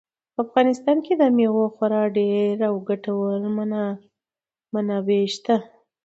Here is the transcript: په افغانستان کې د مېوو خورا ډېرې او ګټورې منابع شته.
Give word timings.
په 0.33 0.39
افغانستان 0.45 0.97
کې 1.05 1.13
د 1.17 1.23
مېوو 1.37 1.65
خورا 1.75 2.01
ډېرې 2.15 2.65
او 2.69 2.75
ګټورې 2.89 3.49
منابع 4.73 5.23
شته. 5.35 5.55